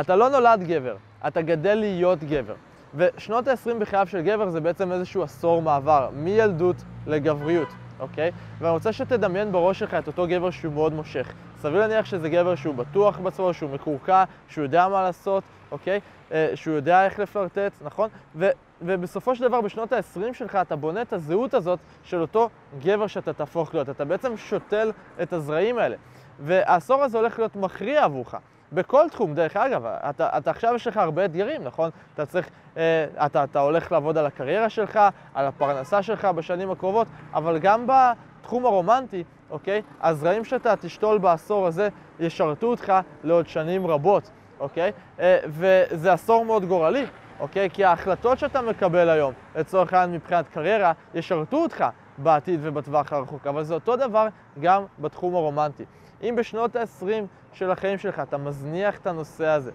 [0.00, 0.96] אתה לא נולד גבר,
[1.26, 2.54] אתה גדל להיות גבר.
[2.94, 6.76] ושנות ה-20 בחייו של גבר זה בעצם איזשהו עשור מעבר, מילדות
[7.06, 7.68] לגבריות,
[8.00, 8.30] אוקיי?
[8.58, 11.32] ואני רוצה שתדמיין בראש שלך את אותו גבר שהוא מאוד מושך.
[11.58, 16.00] סביר להניח שזה גבר שהוא בטוח בעצמו, שהוא מקורקע, שהוא יודע מה לעשות, אוקיי?
[16.32, 18.08] אה, שהוא יודע איך לפלרטט, נכון?
[18.36, 18.50] ו-
[18.82, 23.32] ובסופו של דבר בשנות ה-20 שלך אתה בונה את הזהות הזאת של אותו גבר שאתה
[23.32, 23.90] תהפוך להיות.
[23.90, 24.92] אתה בעצם שותל
[25.22, 25.96] את הזרעים האלה.
[26.40, 28.34] והעשור הזה הולך להיות מכריע עבורך.
[28.72, 31.90] בכל תחום, דרך אגב, אתה, אתה עכשיו יש לך הרבה אתגרים, נכון?
[32.14, 35.00] אתה צריך, אה, אתה, אתה הולך לעבוד על הקריירה שלך,
[35.34, 39.82] על הפרנסה שלך בשנים הקרובות, אבל גם בתחום הרומנטי, אוקיי?
[40.00, 41.88] הזרעים שאתה תשתול בעשור הזה
[42.20, 42.92] ישרתו אותך
[43.24, 44.92] לעוד שנים רבות, אוקיי?
[45.20, 47.06] אה, וזה עשור מאוד גורלי,
[47.40, 47.70] אוקיי?
[47.70, 51.84] כי ההחלטות שאתה מקבל היום, לצורך העניין מבחינת קריירה, ישרתו אותך
[52.18, 54.26] בעתיד ובטווח הרחוק, אבל זה אותו דבר
[54.60, 55.84] גם בתחום הרומנטי.
[56.22, 59.70] אם בשנות ה-20 של החיים שלך אתה מזניח את הנושא הזה,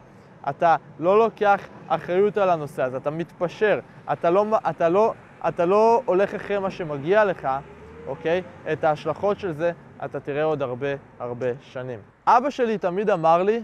[0.50, 3.80] אתה לא לוקח אחריות על הנושא הזה, אתה מתפשר,
[4.12, 5.14] אתה לא, אתה לא,
[5.48, 7.48] אתה לא הולך אחרי מה שמגיע לך,
[8.08, 8.42] אוקיי?
[8.72, 9.72] את ההשלכות של זה
[10.06, 10.88] אתה תראה עוד הרבה
[11.20, 12.00] הרבה שנים.
[12.28, 13.64] אבא שלי תמיד אמר לי,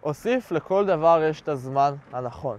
[0.00, 2.58] הוסיף לכל דבר יש את הזמן הנכון.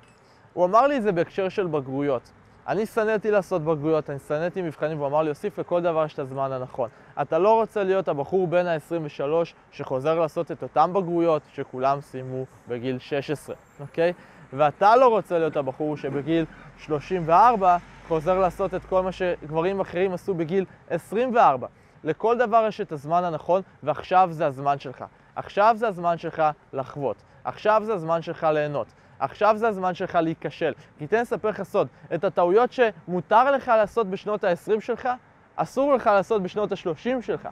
[0.53, 2.31] הוא אמר לי את זה בהקשר של בגרויות.
[2.67, 6.19] אני שנאתי לעשות בגרויות, אני שנאתי מבחנים, והוא אמר לי, הוסיף לכל דבר יש את
[6.19, 6.89] הזמן הנכון.
[7.22, 9.22] אתה לא רוצה להיות הבחור בן ה-23
[9.72, 14.14] שחוזר לעשות את אותן בגרויות שכולם סיימו בגיל 16, אוקיי?
[14.53, 16.45] ואתה לא רוצה להיות הבחור שבגיל
[16.78, 21.67] 34 חוזר לעשות את כל מה שגברים אחרים עשו בגיל 24.
[22.03, 25.06] לכל דבר יש את הזמן הנכון, ועכשיו זה הזמן שלך.
[25.36, 27.23] עכשיו זה הזמן שלך לחוות.
[27.44, 28.88] עכשיו זה הזמן שלך ליהנות.
[29.20, 30.73] עכשיו זה הזמן שלך להיכשל.
[30.97, 35.09] כי תן לספר לך סוד, את הטעויות שמותר לך לעשות בשנות ה-20 שלך,
[35.62, 37.48] אסור לך לעשות בשנות ה-30 שלך,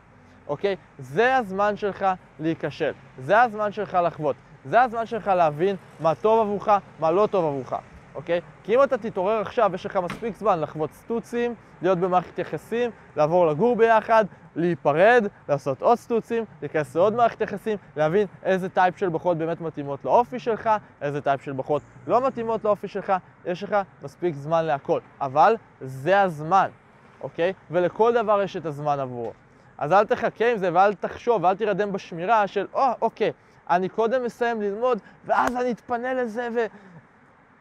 [0.48, 0.76] אוקיי?
[1.00, 2.06] זה הזמן שלך
[2.40, 2.92] להיכשל.
[3.18, 4.36] זה הזמן שלך לחוות.
[4.66, 6.70] זה הזמן שלך להבין מה טוב עבורך,
[7.00, 7.74] מה לא טוב עבורך.
[8.16, 8.42] אוקיי?
[8.64, 13.48] כי אם אתה תתעורר עכשיו, יש לך מספיק זמן לחוות סטוצים, להיות במערכת יחסים, לעבור
[13.48, 14.26] לגור ביחד,
[14.56, 20.06] להיפרד, לעשות עוד סטוצים, להיכנס לעוד מערכת יחסים, להבין איזה טייפ של בחורות באמת מתאימות
[20.06, 20.70] לאופי שלך,
[21.02, 23.14] איזה טייפ של בחורות לא מתאימות לאופי שלך,
[23.46, 25.00] יש לך מספיק זמן להכל.
[25.22, 26.70] אבל זה הזמן,
[27.22, 27.54] אוקיי?
[27.72, 29.34] ולכל דבר יש את הזמן עבורו.
[29.78, 33.32] אז אל תחכה עם זה ואל תחשוב ואל תירדם בשמירה של, או, oh, אוקיי,
[33.70, 36.66] אני קודם מסיים ללמוד ואז אני אתפנה לזה ו...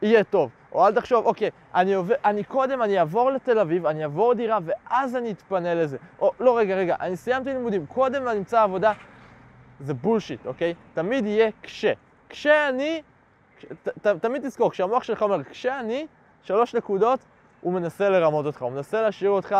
[0.01, 0.51] יהיה טוב.
[0.71, 4.59] או אל תחשוב, אוקיי, אני, עובר, אני קודם, אני אעבור לתל אביב, אני אעבור דירה,
[4.65, 5.97] ואז אני אתפנה לזה.
[6.19, 8.93] או, לא, רגע, רגע, אני סיימתי לימודים, קודם אני אמצא עבודה.
[9.79, 10.73] זה בולשיט, אוקיי?
[10.93, 11.93] תמיד יהיה קשה.
[12.29, 13.01] כשאני,
[13.83, 16.07] ת, ת, תמיד תזכור, כשהמוח שלך אומר כשאני,
[16.43, 17.19] שלוש נקודות,
[17.61, 19.55] הוא מנסה לרמות אותך, הוא מנסה להשאיר אותך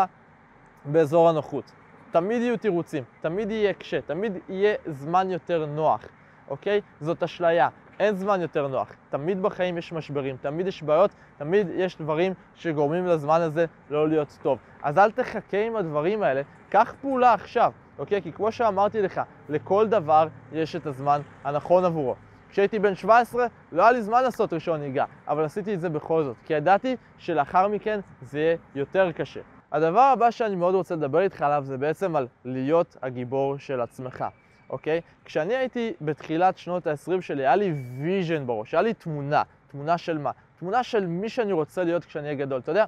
[0.85, 1.72] באזור הנוחות.
[2.12, 6.06] תמיד יהיו תירוצים, תמיד יהיה קשה, תמיד יהיה זמן יותר נוח,
[6.50, 6.81] אוקיי?
[7.02, 7.69] זאת אשליה.
[8.00, 8.91] אין זמן יותר נוח.
[9.09, 14.38] תמיד בחיים יש משברים, תמיד יש בעיות, תמיד יש דברים שגורמים לזמן הזה לא להיות
[14.41, 14.59] טוב.
[14.84, 18.22] אז אל תחכה עם הדברים האלה, קח פעולה עכשיו, אוקיי?
[18.22, 22.16] כי כמו שאמרתי לך, לכל דבר יש את הזמן הנכון עבורו.
[22.57, 26.23] כשהייתי בן 17 לא היה לי זמן לעשות רישיון נהיגה, אבל עשיתי את זה בכל
[26.23, 29.40] זאת, כי ידעתי שלאחר מכן זה יהיה יותר קשה.
[29.72, 34.25] הדבר הבא שאני מאוד רוצה לדבר איתך עליו זה בעצם על להיות הגיבור של עצמך.
[34.69, 35.01] אוקיי?
[35.25, 39.44] כשאני הייתי בתחילת שנות ה-20 שלי, היה לי vision בראש, היה לי תמונה.
[39.67, 40.31] תמונה של מה?
[40.59, 42.59] תמונה של מי שאני רוצה להיות כשאני אהיה גדול.
[42.59, 42.85] אתה יודע,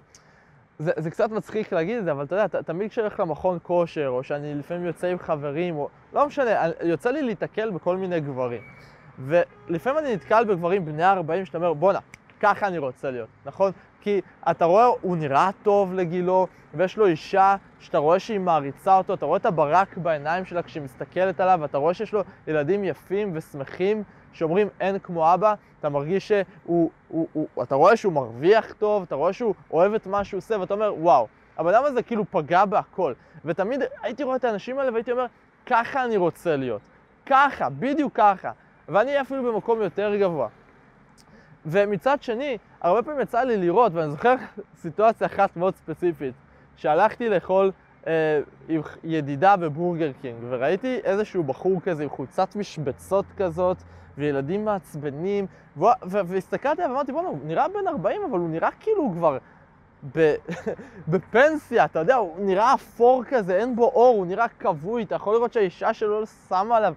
[0.79, 3.59] זה, זה קצת מצחיק להגיד את זה, אבל אתה יודע, ת, תמיד כשאני הולך למכון
[3.63, 6.52] כושר, או שאני לפעמים יוצא עם חברים, או לא משנה,
[6.84, 8.62] יוצא לי להתקל בכל מיני גברים.
[9.25, 12.00] ולפעמים אני נתקל בגברים בני 40 שאתה אומר, בואנה,
[12.40, 13.72] ככה אני רוצה להיות, נכון?
[14.02, 14.22] כי
[14.52, 19.25] אתה רואה, הוא נראה טוב לגילו, ויש לו אישה שאתה רואה שהיא מעריצה אותו, אתה
[19.25, 24.03] רואה את הברק בעיניים שלה כשהיא מסתכלת עליו, ואתה רואה שיש לו ילדים יפים ושמחים
[24.34, 29.03] שאומרים אין כמו אבא, אתה מרגיש שהוא, הוא, הוא, הוא, אתה רואה שהוא מרוויח טוב,
[29.03, 31.28] אתה רואה שהוא אוהב את מה שהוא עושה, ואתה אומר, וואו,
[31.58, 33.13] הבן אדם הזה כאילו פגע בהכל.
[33.46, 35.25] ותמיד הייתי רואה את האנשים האלה והייתי אומר,
[35.66, 36.81] ככה אני רוצה להיות.
[37.25, 38.52] ככה, בדיוק ככה.
[38.90, 40.48] ואני אהיה אפילו במקום יותר גבוה.
[41.66, 44.36] ומצד שני, הרבה פעמים יצא לי לראות, ואני זוכר
[44.82, 46.34] סיטואציה אחת מאוד ספציפית,
[46.76, 47.72] שהלכתי לאכול
[48.08, 48.40] אה,
[48.70, 53.78] עם ידידה בבורגר קינג, וראיתי איזשהו בחור כזה עם חולצת משבצות כזאת,
[54.18, 55.46] וילדים מעצבנים,
[56.03, 59.38] והסתכלתי עליו ואמרתי, בוא'נה, הוא נראה בן 40, אבל הוא נראה כאילו הוא כבר
[61.12, 65.35] בפנסיה, אתה יודע, הוא נראה אפור כזה, אין בו אור, הוא נראה כבוי, אתה יכול
[65.35, 66.94] לראות שהאישה שלו שמה עליו.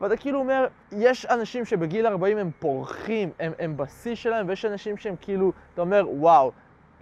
[0.00, 4.96] ואתה כאילו אומר, יש אנשים שבגיל 40 הם פורחים, הם, הם בשיא שלהם, ויש אנשים
[4.96, 6.52] שהם כאילו, אתה אומר, וואו,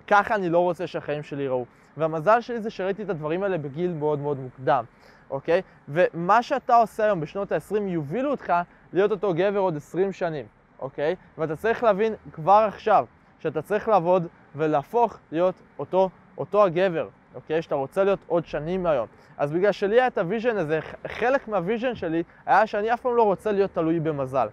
[0.06, 1.64] ככה אני לא רוצה שהחיים שלי ייראו.
[1.96, 4.85] והמזל שלי זה שראיתי את הדברים האלה בגיל מאוד מאוד מוקדם,
[5.31, 5.62] אוקיי?
[5.88, 8.52] ומה שאתה עושה היום בשנות ה-20 יובילו אותך
[8.93, 10.46] להיות אותו גבר עוד 20 שנים.
[10.79, 11.17] אוקיי?
[11.38, 13.06] ואתה צריך להבין כבר עכשיו
[13.41, 14.26] שאתה צריך לעבוד
[14.56, 17.63] ולהפוך להיות אותו, אותו הגבר, אוקיי?
[17.63, 19.07] שאתה רוצה להיות עוד שנים מהיום.
[19.37, 23.01] אז בגלל שלי היה את ה vision הזה, חלק מה vision שלי היה שאני אף
[23.01, 24.49] פעם לא רוצה להיות תלוי במזל.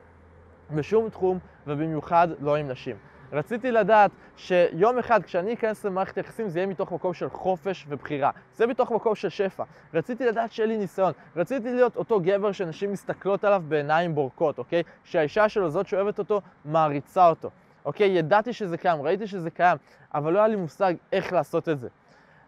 [0.72, 2.96] בשום תחום, ובמיוחד לא עם נשים.
[3.34, 8.32] רציתי לדעת שיום אחד כשאני אכנס למערכת יחסים זה יהיה מתוך מקום של חופש ובחירה.
[8.56, 9.64] זה מתוך מקום של שפע.
[9.94, 11.12] רציתי לדעת שיהיה לי ניסיון.
[11.36, 14.84] רציתי להיות אותו גבר שנשים מסתכלות עליו בעיניים בורקות, אוקיי?
[15.04, 17.50] שהאישה שלו, זאת שאוהבת אותו, מעריצה אותו.
[17.86, 18.10] אוקיי?
[18.10, 19.78] ידעתי שזה קיים, ראיתי שזה קיים,
[20.14, 21.88] אבל לא היה לי מושג איך לעשות את זה.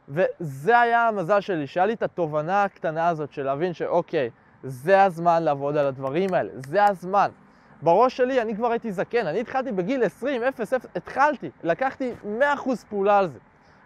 [0.10, 4.30] וזה היה המזל שלי, שהיה לי את התובנה הקטנה הזאת של להבין שאוקיי,
[4.64, 7.30] זה הזמן לעבוד על הדברים האלה, זה הזמן.
[7.82, 12.44] בראש שלי אני כבר הייתי זקן, אני התחלתי בגיל 20, 0, 0, התחלתי, לקחתי 100%
[12.90, 13.40] פעולה על זה,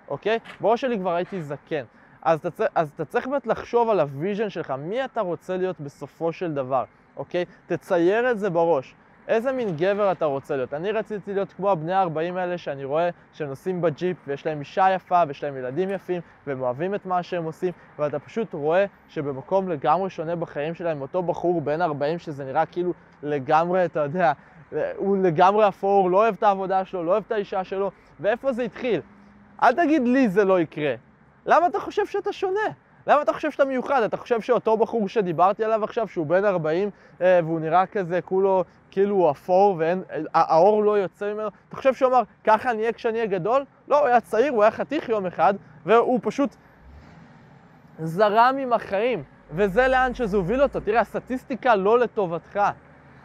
[0.08, 0.40] אוקיי?
[0.62, 1.84] בראש שלי כבר הייתי זקן.
[2.22, 5.80] אז אתה, אז אתה צריך באמת לחשוב על ה vision שלך, מי אתה רוצה להיות
[5.80, 6.84] בסופו של דבר,
[7.18, 7.46] אוקיי?
[7.68, 8.96] תצייר את זה בראש.
[9.28, 10.74] איזה מין גבר אתה רוצה להיות?
[10.74, 14.88] אני רציתי להיות כמו הבני ה-40 האלה שאני רואה שהם נוסעים בג'יפ ויש להם אישה
[14.96, 19.70] יפה ויש להם ילדים יפים והם אוהבים את מה שהם עושים ואתה פשוט רואה שבמקום
[19.70, 22.94] לגמרי שונה בחיים שלהם, אותו בחור בן 40 שזה נראה כאילו
[23.24, 24.32] לגמרי, אתה יודע,
[24.96, 28.64] הוא לגמרי אפור, לא אוהב את העבודה שלו, לא אוהב את האישה שלו, ואיפה זה
[28.64, 29.02] התחיל?
[29.64, 30.96] אל תגיד לי זה לא יקרה.
[31.46, 32.70] למה אתה חושב שאתה שונה?
[33.08, 34.04] למה אתה חושב שאתה מיוחד?
[34.04, 36.90] אתה חושב שאותו בחור שדיברתי עליו עכשיו, שהוא בן 40
[37.22, 42.10] אה, והוא נראה כזה כולו, כאילו הוא אפור והאור לא יוצא ממנו, אתה חושב שהוא
[42.10, 43.66] אמר, ככה אני אהיה כשאני אהיה גדול?
[43.88, 45.54] לא, הוא היה צעיר, הוא היה חתיך יום אחד,
[45.86, 46.56] והוא פשוט
[48.00, 50.80] זרם עם החיים, וזה לאן שזה הוביל אותו.
[50.80, 52.60] תראה, הסטטיסטיקה לא לטובתך.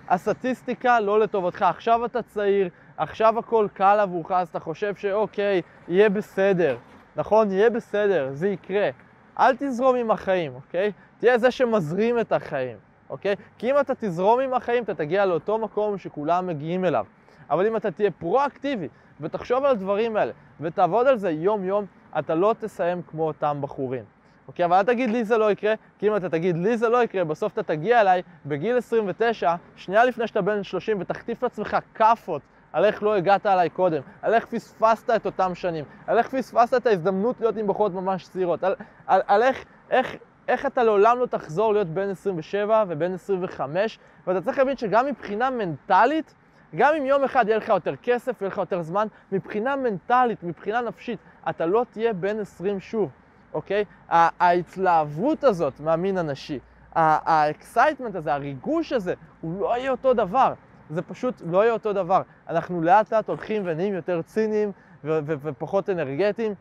[0.08, 1.62] הסטטיסטיקה לא לטובתך.
[1.62, 6.76] עכשיו אתה צעיר, עכשיו הכל קל עבורך, אז אתה חושב שאוקיי, יהיה בסדר.
[7.16, 7.50] נכון?
[7.50, 8.90] יהיה בסדר, זה יקרה.
[9.38, 10.92] אל תזרום עם החיים, אוקיי?
[11.18, 12.76] תהיה זה שמזרים את החיים,
[13.10, 13.36] אוקיי?
[13.58, 17.06] כי אם אתה תזרום עם החיים, אתה תגיע לאותו מקום שכולם מגיעים אליו.
[17.50, 18.88] אבל אם אתה תהיה פרואקטיבי
[19.20, 21.86] ותחשוב על הדברים האלה ותעבוד על זה יום-יום,
[22.18, 24.04] אתה לא תסיים כמו אותם בחורים.
[24.48, 24.64] אוקיי?
[24.64, 27.24] אבל אל תגיד לי זה לא יקרה, כי אם אתה תגיד לי זה לא יקרה,
[27.24, 32.42] בסוף אתה תגיע אליי בגיל 29, שנייה לפני שאתה בן 30, ותחטיף לעצמך כאפות
[32.72, 36.74] על איך לא הגעת אליי קודם, על איך פספסת את אותם שנים, על איך פספסת
[36.74, 38.74] את ההזדמנות להיות עם בחורות ממש צעירות, על,
[39.06, 40.16] על, על איך, איך,
[40.48, 45.50] איך אתה לעולם לא תחזור להיות בן 27 ובן 25, ואתה צריך להבין שגם מבחינה
[45.50, 46.34] מנטלית,
[46.76, 50.80] גם אם יום אחד יהיה לך יותר כסף, יהיה לך יותר זמן, מבחינה מנטלית, מבחינה
[50.80, 51.18] נפשית,
[51.48, 53.10] אתה לא תהיה בן 20 שוב,
[53.54, 53.84] אוקיי?
[54.08, 56.58] ההתלהבות הזאת מהמין הנשי,
[56.94, 60.52] ה excitement הזה, הריגוש הזה, הוא לא יהיה אותו דבר.
[60.92, 62.22] זה פשוט לא יהיה אותו דבר.
[62.48, 64.72] אנחנו לאט לאט הולכים ונהיים יותר ציניים
[65.04, 66.54] ופחות אנרגטיים,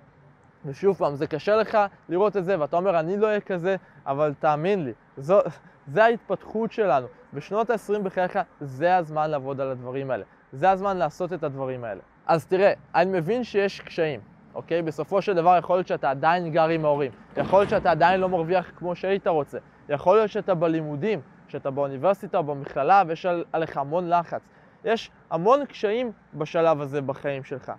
[0.66, 1.78] ושוב פעם, זה קשה לך
[2.10, 3.76] לראות את זה, ואתה אומר, אני לא אהיה כזה,
[4.06, 5.40] אבל תאמין לי, זו,
[5.94, 7.08] זה ההתפתחות שלנו.
[7.34, 10.24] בשנות ה-20 בחייך, זה הזמן לעבוד על הדברים האלה.
[10.54, 12.02] זה הזמן לעשות את הדברים האלה.
[12.26, 14.20] אז תראה, אני מבין שיש קשיים,
[14.56, 14.82] אוקיי?
[14.82, 17.12] בסופו של דבר יכול להיות שאתה עדיין גר עם ההורים.
[17.38, 19.58] יכול להיות שאתה עדיין לא מרוויח כמו שהיית רוצה.
[19.90, 21.22] יכול להיות שאתה בלימודים.
[21.52, 24.42] שאתה באוניברסיטה או במכללה ויש על, עליך המון לחץ.
[24.86, 27.72] יש המון קשיים בשלב הזה בחיים שלך,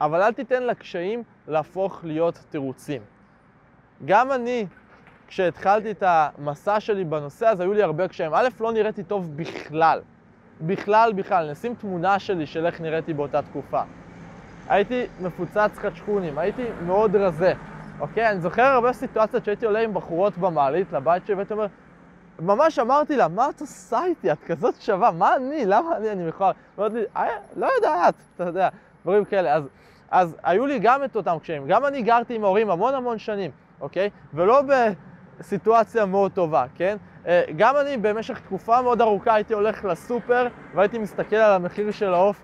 [0.00, 3.02] אבל אל תיתן לקשיים להפוך להיות תירוצים.
[4.04, 4.66] גם אני,
[5.28, 8.34] כשהתחלתי את המסע שלי בנושא הזה, היו לי הרבה קשיים.
[8.34, 10.00] א', לא נראיתי טוב בכלל.
[10.60, 11.50] בכלל, בכלל.
[11.50, 13.82] נשים תמונה שלי של איך נראיתי באותה תקופה.
[14.68, 17.52] הייתי מפוצץ חדשקונים, הייתי מאוד רזה.
[18.00, 18.30] אוקיי?
[18.30, 21.66] אני זוכר הרבה סיטואציות שהייתי עולה עם בחורות במעלית לבית שלי והייתי אומר,
[22.40, 24.32] ממש אמרתי לה, מה את עושה איתי?
[24.32, 25.66] את כזאת שווה, מה אני?
[25.66, 26.10] למה אני?
[26.10, 26.52] אני מכוער.
[26.78, 27.26] אמרת לי, אה,
[27.56, 28.68] לא יודעת, אתה יודע,
[29.02, 29.54] דברים כאלה.
[29.54, 29.62] אז,
[30.10, 31.66] אז היו לי גם את אותם קשיים.
[31.66, 33.50] גם אני גרתי עם ההורים המון המון שנים,
[33.80, 34.10] אוקיי?
[34.34, 34.62] ולא
[35.38, 36.96] בסיטואציה מאוד טובה, כן?
[37.26, 42.14] אה, גם אני במשך תקופה מאוד ארוכה הייתי הולך לסופר והייתי מסתכל על המחיר של
[42.14, 42.42] העוף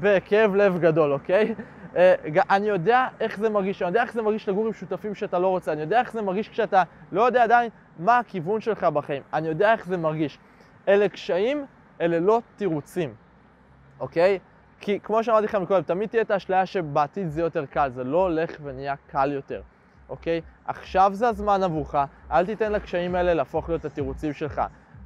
[0.00, 1.54] בכאב לב גדול, אוקיי?
[1.96, 2.14] אה,
[2.50, 5.46] אני יודע איך זה מרגיש, אני יודע איך זה מרגיש לגור עם שותפים שאתה לא
[5.46, 6.82] רוצה, אני יודע איך זה מרגיש כשאתה
[7.12, 10.38] לא יודע עדיין מה הכיוון שלך בחיים, אני יודע איך זה מרגיש.
[10.88, 11.66] אלה קשיים,
[12.00, 13.14] אלה לא תירוצים,
[14.00, 14.38] אוקיי?
[14.80, 18.22] כי כמו שאמרתי לך מקודם, תמיד תהיה את האשליה שבעתיד זה יותר קל, זה לא
[18.22, 19.62] הולך ונהיה קל יותר,
[20.08, 20.40] אוקיי?
[20.66, 21.94] עכשיו זה הזמן עבורך,
[22.30, 24.62] אל תיתן לקשיים האלה להפוך להיות התירוצים שלך.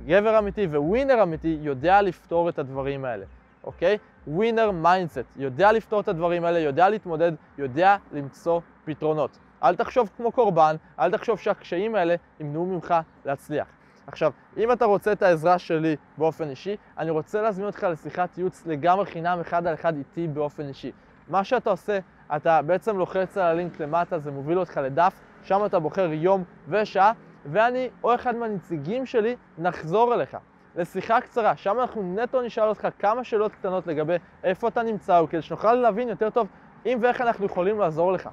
[0.07, 3.25] גבר אמיתי ו winner אמיתי יודע לפתור את הדברים האלה,
[3.65, 3.99] אוקיי?
[4.27, 9.39] winner mindset, יודע לפתור את הדברים האלה, יודע להתמודד, יודע למצוא פתרונות.
[9.63, 13.67] אל תחשוב כמו קורבן, אל תחשוב שהקשיים האלה ימנעו ממך להצליח.
[14.07, 18.67] עכשיו, אם אתה רוצה את העזרה שלי באופן אישי, אני רוצה להזמין אותך לשיחת ייעוץ
[18.67, 20.93] לגמרי חינם אחד על אחד איתי באופן אישי.
[21.29, 21.99] מה שאתה עושה,
[22.37, 27.13] אתה בעצם לוחץ על הלינק למטה, זה מוביל אותך לדף, שם אתה בוחר יום ושעה,
[27.47, 30.37] ואני או אחד מהנציגים שלי נחזור אליך.
[30.77, 35.43] לשיחה קצרה, שם אנחנו נטו נשאל אותך כמה שאלות קטנות לגבי איפה אתה נמצא, כדי
[35.43, 36.49] שנוכל להבין יותר טוב
[36.87, 38.29] אם ואיך אנחנו יכולים לעזור לך.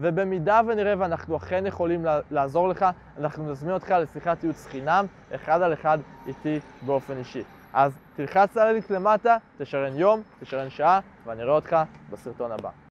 [0.00, 2.86] ובמידה ונראה ואנחנו אכן יכולים לעזור לך,
[3.18, 7.42] אנחנו נזמין אותך לשיחת ייעוץ חינם, אחד על אחד איתי באופן אישי.
[7.72, 11.76] אז תלחץ על הלינק למטה, תשרן יום, תשרן שעה, ואני אראה אותך
[12.10, 12.87] בסרטון הבא.